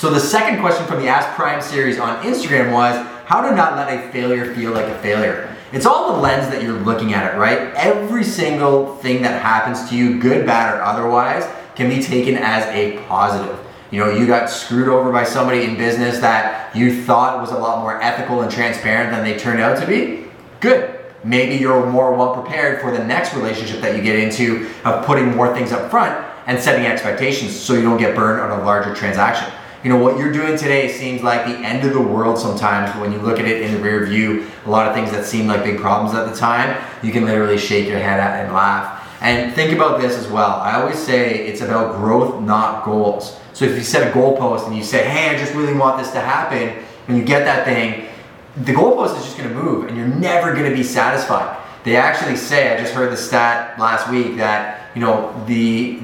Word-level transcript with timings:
So 0.00 0.08
the 0.08 0.18
second 0.18 0.62
question 0.62 0.86
from 0.86 1.02
the 1.02 1.08
Ask 1.08 1.28
Prime 1.36 1.60
series 1.60 1.98
on 1.98 2.24
Instagram 2.24 2.72
was 2.72 2.96
how 3.26 3.42
to 3.46 3.54
not 3.54 3.76
let 3.76 3.92
a 3.92 4.10
failure 4.10 4.54
feel 4.54 4.72
like 4.72 4.86
a 4.86 4.98
failure. 5.00 5.54
It's 5.72 5.84
all 5.84 6.14
the 6.14 6.22
lens 6.22 6.50
that 6.50 6.62
you're 6.62 6.72
looking 6.72 7.12
at 7.12 7.34
it, 7.34 7.36
right? 7.36 7.70
Every 7.74 8.24
single 8.24 8.96
thing 8.96 9.20
that 9.20 9.42
happens 9.42 9.90
to 9.90 9.94
you, 9.94 10.18
good, 10.18 10.46
bad, 10.46 10.74
or 10.74 10.80
otherwise, 10.80 11.46
can 11.76 11.90
be 11.90 12.02
taken 12.02 12.36
as 12.36 12.64
a 12.68 12.96
positive. 13.08 13.58
You 13.90 14.00
know, 14.00 14.10
you 14.10 14.26
got 14.26 14.48
screwed 14.48 14.88
over 14.88 15.12
by 15.12 15.22
somebody 15.22 15.64
in 15.64 15.76
business 15.76 16.18
that 16.20 16.74
you 16.74 17.02
thought 17.02 17.38
was 17.38 17.50
a 17.50 17.58
lot 17.58 17.82
more 17.82 18.00
ethical 18.00 18.40
and 18.40 18.50
transparent 18.50 19.10
than 19.10 19.22
they 19.22 19.38
turned 19.38 19.60
out 19.60 19.78
to 19.82 19.86
be. 19.86 20.24
Good. 20.60 20.98
Maybe 21.24 21.56
you're 21.56 21.84
more 21.84 22.16
well 22.16 22.32
prepared 22.32 22.80
for 22.80 22.90
the 22.90 23.04
next 23.04 23.34
relationship 23.34 23.82
that 23.82 23.94
you 23.94 24.02
get 24.02 24.18
into 24.18 24.70
of 24.82 25.04
putting 25.04 25.36
more 25.36 25.54
things 25.54 25.72
up 25.72 25.90
front 25.90 26.26
and 26.46 26.58
setting 26.58 26.86
expectations 26.86 27.54
so 27.54 27.74
you 27.74 27.82
don't 27.82 27.98
get 27.98 28.16
burned 28.16 28.40
on 28.40 28.60
a 28.60 28.64
larger 28.64 28.94
transaction 28.94 29.52
you 29.82 29.88
know 29.88 29.96
what 29.96 30.18
you're 30.18 30.32
doing 30.32 30.58
today 30.58 30.88
seems 30.88 31.22
like 31.22 31.46
the 31.46 31.56
end 31.56 31.86
of 31.86 31.94
the 31.94 32.00
world 32.00 32.38
sometimes 32.38 32.92
But 32.92 33.00
when 33.00 33.12
you 33.12 33.18
look 33.18 33.38
at 33.38 33.46
it 33.46 33.62
in 33.62 33.72
the 33.72 33.80
rear 33.80 34.04
view 34.04 34.46
a 34.66 34.70
lot 34.70 34.86
of 34.86 34.94
things 34.94 35.10
that 35.12 35.24
seem 35.24 35.46
like 35.46 35.64
big 35.64 35.78
problems 35.78 36.14
at 36.14 36.28
the 36.30 36.36
time 36.36 36.82
you 37.02 37.12
can 37.12 37.24
literally 37.24 37.56
shake 37.56 37.88
your 37.88 37.98
head 37.98 38.20
at 38.20 38.44
and 38.44 38.52
laugh. 38.52 38.98
And 39.22 39.54
think 39.54 39.72
about 39.72 40.00
this 40.00 40.16
as 40.16 40.28
well. 40.28 40.60
I 40.60 40.80
always 40.80 40.98
say 40.98 41.46
it's 41.46 41.60
about 41.60 41.96
growth 41.96 42.42
not 42.42 42.84
goals. 42.84 43.38
So 43.52 43.64
if 43.64 43.76
you 43.76 43.82
set 43.82 44.06
a 44.06 44.10
goalpost 44.18 44.66
and 44.66 44.76
you 44.76 44.84
say 44.84 45.08
hey 45.08 45.34
i 45.34 45.38
just 45.38 45.54
really 45.54 45.74
want 45.74 45.98
this 45.98 46.10
to 46.12 46.20
happen 46.20 46.82
and 47.08 47.16
you 47.16 47.24
get 47.24 47.44
that 47.44 47.64
thing 47.64 48.06
the 48.56 48.72
goalpost 48.72 49.16
is 49.16 49.24
just 49.24 49.38
going 49.38 49.48
to 49.48 49.54
move 49.54 49.88
and 49.88 49.96
you're 49.96 50.06
never 50.06 50.52
going 50.52 50.68
to 50.68 50.76
be 50.76 50.82
satisfied. 50.82 51.56
They 51.84 51.96
actually 51.96 52.36
say 52.36 52.74
i 52.74 52.78
just 52.78 52.92
heard 52.92 53.10
the 53.10 53.16
stat 53.16 53.78
last 53.78 54.10
week 54.10 54.36
that 54.36 54.79
you 54.94 55.00
know, 55.00 55.44
the 55.46 56.00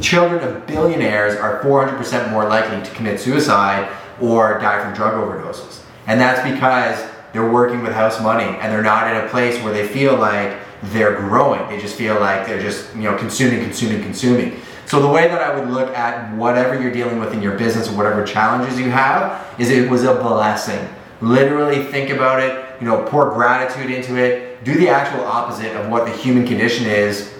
children 0.00 0.42
of 0.44 0.66
billionaires 0.66 1.34
are 1.36 1.62
400% 1.62 2.30
more 2.30 2.48
likely 2.48 2.82
to 2.82 2.94
commit 2.94 3.20
suicide 3.20 3.90
or 4.20 4.58
die 4.58 4.82
from 4.84 4.94
drug 4.94 5.14
overdoses. 5.14 5.82
And 6.06 6.20
that's 6.20 6.48
because 6.48 7.10
they're 7.32 7.50
working 7.50 7.82
with 7.82 7.92
house 7.92 8.20
money 8.20 8.44
and 8.44 8.72
they're 8.72 8.82
not 8.82 9.14
in 9.14 9.24
a 9.24 9.28
place 9.28 9.62
where 9.62 9.72
they 9.72 9.86
feel 9.86 10.16
like 10.16 10.58
they're 10.84 11.16
growing. 11.16 11.68
They 11.68 11.80
just 11.80 11.96
feel 11.96 12.18
like 12.20 12.46
they're 12.46 12.60
just, 12.60 12.94
you 12.94 13.02
know, 13.02 13.16
consuming, 13.16 13.62
consuming, 13.62 14.02
consuming. 14.02 14.60
So 14.86 15.00
the 15.00 15.08
way 15.08 15.28
that 15.28 15.40
I 15.40 15.58
would 15.58 15.68
look 15.68 15.94
at 15.96 16.34
whatever 16.36 16.80
you're 16.80 16.92
dealing 16.92 17.20
with 17.20 17.32
in 17.32 17.42
your 17.42 17.56
business 17.56 17.88
or 17.88 17.96
whatever 17.96 18.24
challenges 18.24 18.78
you 18.78 18.90
have 18.90 19.46
is 19.60 19.70
it 19.70 19.88
was 19.88 20.04
a 20.04 20.14
blessing. 20.14 20.88
Literally 21.20 21.84
think 21.84 22.10
about 22.10 22.40
it, 22.40 22.80
you 22.80 22.86
know, 22.86 23.04
pour 23.04 23.30
gratitude 23.30 23.90
into 23.90 24.16
it, 24.16 24.64
do 24.64 24.74
the 24.74 24.88
actual 24.88 25.20
opposite 25.20 25.76
of 25.76 25.88
what 25.90 26.06
the 26.06 26.12
human 26.12 26.46
condition 26.46 26.86
is 26.86 27.32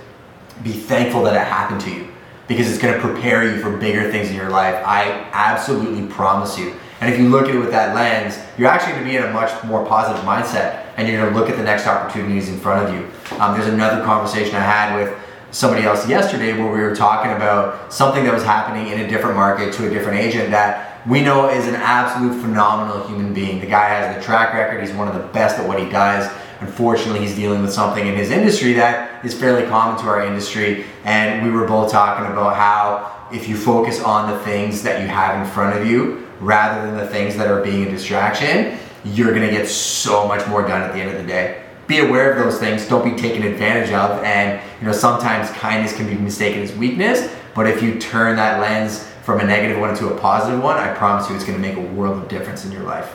be 0.62 0.72
thankful 0.72 1.22
that 1.24 1.34
it 1.34 1.46
happened 1.46 1.80
to 1.82 1.90
you 1.90 2.08
because 2.48 2.68
it's 2.68 2.82
going 2.82 2.94
to 2.94 3.00
prepare 3.00 3.44
you 3.44 3.62
for 3.62 3.76
bigger 3.76 4.10
things 4.10 4.28
in 4.28 4.36
your 4.36 4.50
life. 4.50 4.74
I 4.84 5.28
absolutely 5.32 6.06
promise 6.08 6.58
you. 6.58 6.74
And 7.00 7.12
if 7.12 7.18
you 7.18 7.28
look 7.28 7.48
at 7.48 7.54
it 7.54 7.58
with 7.58 7.70
that 7.70 7.94
lens, 7.94 8.38
you're 8.58 8.68
actually 8.68 8.92
going 8.92 9.04
to 9.04 9.10
be 9.10 9.16
in 9.16 9.22
a 9.22 9.32
much 9.32 9.64
more 9.64 9.86
positive 9.86 10.22
mindset 10.24 10.86
and 10.96 11.08
you're 11.08 11.20
going 11.20 11.32
to 11.32 11.38
look 11.38 11.48
at 11.48 11.56
the 11.56 11.62
next 11.62 11.86
opportunities 11.86 12.48
in 12.48 12.58
front 12.58 12.88
of 12.88 12.94
you. 12.94 13.38
Um, 13.38 13.56
there's 13.56 13.72
another 13.72 14.04
conversation 14.04 14.54
I 14.56 14.60
had 14.60 14.96
with 14.96 15.16
somebody 15.50 15.84
else 15.84 16.08
yesterday 16.08 16.52
where 16.52 16.70
we 16.70 16.80
were 16.80 16.94
talking 16.94 17.32
about 17.32 17.92
something 17.92 18.24
that 18.24 18.34
was 18.34 18.44
happening 18.44 18.92
in 18.92 19.00
a 19.00 19.08
different 19.08 19.36
market 19.36 19.72
to 19.74 19.86
a 19.86 19.90
different 19.90 20.18
agent 20.18 20.50
that 20.50 21.06
we 21.08 21.22
know 21.22 21.48
is 21.48 21.66
an 21.66 21.76
absolute 21.76 22.40
phenomenal 22.40 23.06
human 23.08 23.32
being. 23.32 23.60
The 23.60 23.66
guy 23.66 23.88
has 23.88 24.14
the 24.14 24.22
track 24.22 24.52
record, 24.52 24.80
he's 24.80 24.94
one 24.94 25.08
of 25.08 25.14
the 25.14 25.26
best 25.28 25.58
at 25.58 25.66
what 25.66 25.78
he 25.78 25.88
does. 25.88 26.30
Unfortunately, 26.60 27.20
he's 27.20 27.34
dealing 27.34 27.62
with 27.62 27.72
something 27.72 28.06
in 28.06 28.14
his 28.14 28.30
industry 28.30 28.74
that 28.74 29.24
is 29.24 29.32
fairly 29.32 29.66
common 29.66 30.00
to 30.02 30.08
our 30.08 30.24
industry. 30.24 30.84
And 31.04 31.44
we 31.44 31.50
were 31.50 31.66
both 31.66 31.90
talking 31.90 32.30
about 32.30 32.54
how 32.56 33.28
if 33.32 33.48
you 33.48 33.56
focus 33.56 34.00
on 34.02 34.30
the 34.30 34.38
things 34.40 34.82
that 34.82 35.00
you 35.00 35.08
have 35.08 35.44
in 35.44 35.50
front 35.52 35.78
of 35.78 35.86
you 35.86 36.26
rather 36.40 36.86
than 36.86 36.96
the 36.96 37.06
things 37.06 37.36
that 37.36 37.46
are 37.48 37.62
being 37.62 37.86
a 37.86 37.90
distraction, 37.90 38.78
you're 39.04 39.32
gonna 39.32 39.50
get 39.50 39.68
so 39.68 40.28
much 40.28 40.46
more 40.48 40.62
done 40.62 40.82
at 40.82 40.92
the 40.92 41.00
end 41.00 41.10
of 41.10 41.22
the 41.22 41.26
day. 41.26 41.62
Be 41.86 42.00
aware 42.00 42.32
of 42.32 42.44
those 42.44 42.58
things, 42.58 42.86
don't 42.86 43.04
be 43.04 43.20
taken 43.20 43.42
advantage 43.42 43.92
of, 43.92 44.22
and 44.22 44.60
you 44.80 44.86
know, 44.86 44.92
sometimes 44.92 45.50
kindness 45.50 45.94
can 45.96 46.06
be 46.06 46.14
mistaken 46.14 46.62
as 46.62 46.72
weakness, 46.74 47.32
but 47.54 47.66
if 47.66 47.82
you 47.82 47.98
turn 47.98 48.36
that 48.36 48.60
lens 48.60 49.06
from 49.22 49.40
a 49.40 49.44
negative 49.44 49.78
one 49.78 49.96
to 49.96 50.08
a 50.08 50.18
positive 50.18 50.62
one, 50.62 50.76
I 50.76 50.92
promise 50.94 51.28
you 51.28 51.36
it's 51.36 51.44
gonna 51.44 51.58
make 51.58 51.76
a 51.76 51.80
world 51.80 52.22
of 52.22 52.28
difference 52.28 52.64
in 52.64 52.72
your 52.72 52.82
life. 52.82 53.14